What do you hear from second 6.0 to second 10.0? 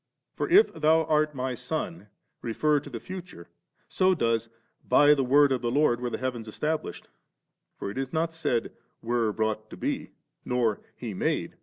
were the heavens established;' for it is not said' were brought to